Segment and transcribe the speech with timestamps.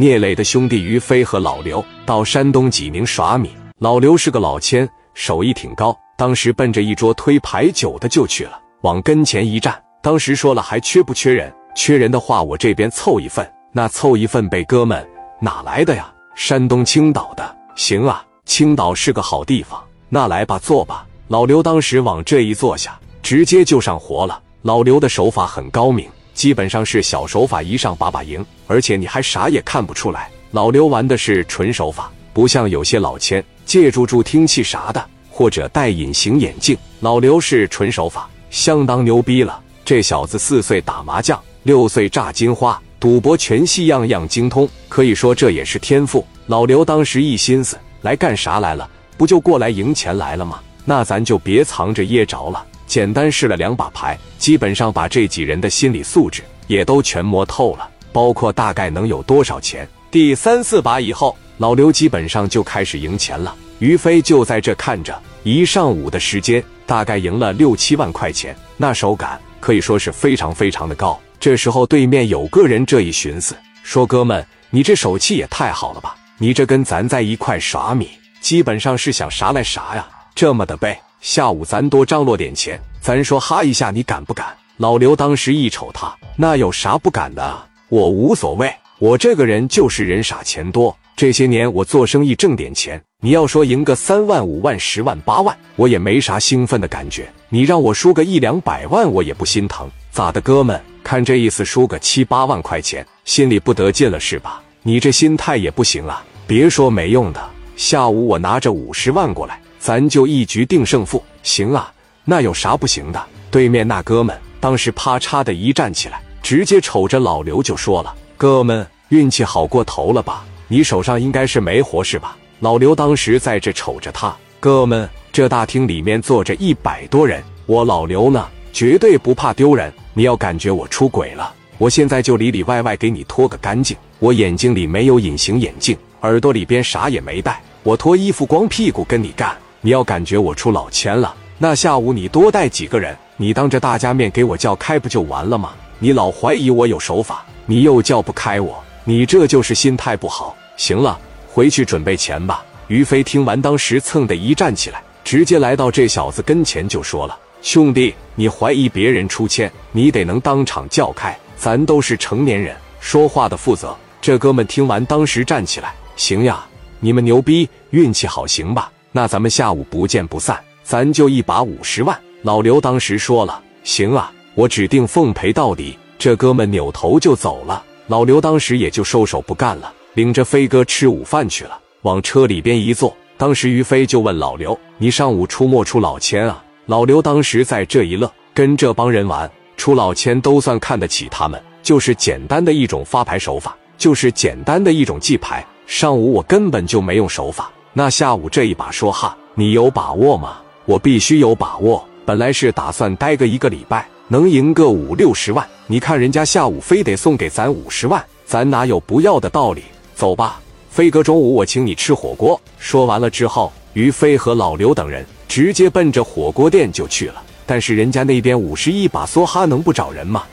[0.00, 3.50] 聂磊的兄弟于飞和老刘到山东济宁耍米。
[3.80, 9.76] 老刘是个老千，手艺挺高，当时奔着一桌推牌九的就去了，往跟前一站。
[10.00, 11.52] 当时说了还缺不缺人？
[11.74, 13.44] 缺人的话，我这边凑一份。
[13.72, 15.04] 那凑一份呗，哥们，
[15.40, 16.08] 哪来的呀？
[16.36, 17.56] 山东青岛的。
[17.74, 19.82] 行啊，青岛是个好地方。
[20.08, 21.04] 那来吧，坐吧。
[21.26, 24.40] 老刘当时往这一坐下，直接就上活了。
[24.62, 26.08] 老刘的手法很高明，
[26.38, 30.30] 基本上是小手法一上把把赢，而且你还啥也看不出来。
[30.52, 36.78] 老刘玩的是纯手法，不像有些老千借助助听器啥的，或者戴隐形眼镜。
[37.00, 39.60] 老刘是纯手法，相当牛逼了。
[39.84, 46.24] 这小子四岁打麻将，六岁炸金花，赌博全系样样精通，可以说这也是天赋。
[46.46, 48.88] 老刘当时一心思，来干啥来了？
[49.16, 50.60] 不就过来赢钱来了吗？
[50.84, 52.64] 那咱就别藏着掖着了。
[52.88, 59.86] 简单试了两把牌，基本上把这几人的心理素质也都全摸透了，包括大概能有多少钱。
[60.10, 63.54] 第三四把以后，老刘基本上就开始赢钱了。
[63.78, 71.20] 于飞就在这看着，一上午的时间，大概赢了六七万块钱，那手感可以说是非常非常的高。
[71.38, 76.16] 这时候对面有个人这一寻思，说：“哥们，你这手气也太好了吧？
[76.38, 78.08] 你这跟咱在一块耍米，
[78.40, 80.08] 基本上是想啥来啥呀？
[80.34, 84.46] 这么的呗。”下午咱多张罗点钱，咱说哈一下，你敢不敢？
[84.76, 87.58] 老刘当时一瞅他，那有啥不敢的？
[87.88, 90.94] 我无所谓，我这个人就是人傻钱多。
[91.16, 97.26] 这些年我做生意挣点钱，你要说赢个三万、五万、十万、八万，我也没啥兴奋的感觉。
[97.48, 99.90] 你让我输个一两百万，我也不心疼。
[100.10, 100.78] 咋的，哥们？
[101.02, 104.62] 看这意思，输个七八万块钱，心里不得劲了是吧？
[104.82, 106.22] 你这心态也不行啊！
[106.46, 107.40] 别说没用的，
[107.74, 109.58] 下午我拿着五十万过来。
[109.78, 111.90] 咱就一局定胜负，行啊？
[112.30, 113.24] 那有啥不行的？
[113.50, 120.44] 对面那哥们当时啪嚓的一站起来，直接瞅着老刘就说了：“哥们，运气好过头了吧？
[120.68, 129.90] 你手上应该是没活是吧？”老刘当时在这瞅着他，哥们，这大厅里面坐着一百多人，我老刘呢，绝对不怕丢人。
[130.12, 133.96] 你要感觉我出轨了，我现在就里里外外给你脱个干净。
[134.18, 139.56] 我眼睛里没有隐形眼镜，耳朵里边啥也没带，我脱衣服光屁股跟你干。
[139.80, 145.72] 你要感觉我出老千了，那下午你多带几个人，你当着大家面给我叫开不就完了吗？
[145.98, 150.56] 你老怀疑我有手法，你又叫不开我，你这就是心态不好。
[150.76, 151.18] 行了，
[151.52, 152.64] 回去准备钱吧。
[152.86, 166.64] 于飞听完，当时蹭的一站起来，直接来到这小子跟前就说了：“兄弟，你怀疑别人出千，你得能当场叫开，咱都是成年人，说话的负责。”这哥们听完，当时站起来：“行呀，
[167.00, 170.56] 你们牛逼，运气好，行吧。”那咱们下午不见不散，
[170.88, 172.18] 咱就一把五十万。
[172.40, 177.84] 老刘当时说了：“行啊，我指定奉陪到底。”这哥们扭头就走了。
[178.06, 181.78] 老刘当时也就收手不干了，领着飞哥吃午饭去了。
[182.04, 195.62] 往车里边一坐，当时于飞就问老刘：“你上午出没出老千啊？”老刘当时在这一乐，跟这帮人玩出老千都算看得起他们，就是简单的一种发牌手法，就是简单的一种记牌。
[195.86, 197.70] 上午我根本就没用手法。
[197.92, 200.56] 那下午这一把说哈，你有把握吗？
[200.88, 202.02] 我必须有把握。
[202.24, 205.66] 本来是打算待个一个礼拜，能赢个五六十万。
[205.86, 209.82] 你看人家下午非得送给咱五十万，咱哪有不要的道理？
[210.14, 212.58] 走吧，飞哥，中午我请你吃火锅。
[212.78, 217.42] 说完了之后，于飞和老刘等人直接奔着火锅店就去了。
[217.66, 220.44] 但是人家那边五十一把梭哈能不找人吗？